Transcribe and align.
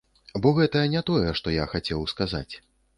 Бо 0.45 0.53
гэта 0.59 0.83
не 0.95 1.05
тое, 1.11 1.29
што 1.43 1.57
я 1.61 1.71
хацеў 1.77 2.11
сказаць. 2.17 2.49